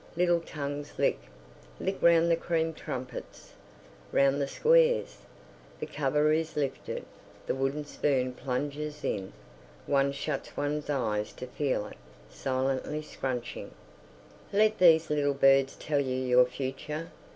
Little 0.17 0.39
tongues 0.39 0.93
lick, 0.97 1.19
lick 1.79 2.01
round 2.01 2.31
the 2.31 2.35
cream 2.35 2.73
trumpets, 2.73 3.53
round 4.11 4.41
the 4.41 4.47
squares. 4.47 5.19
The 5.79 5.85
cover 5.85 6.31
is 6.31 6.55
lifted, 6.55 7.05
the 7.45 7.53
wooden 7.53 7.85
spoon 7.85 8.33
plunges 8.33 9.03
in; 9.03 9.31
one 9.85 10.11
shuts 10.11 10.57
one's 10.57 10.89
eyes 10.89 11.31
to 11.33 11.45
feel 11.45 11.85
it, 11.85 11.97
silently 12.31 13.03
scrunching. 13.03 13.75
"Let 14.51 14.79
these 14.79 15.11
little 15.11 15.35
birds 15.35 15.75
tell 15.75 15.99
you 15.99 16.15
your 16.15 16.45
future!" 16.45 17.11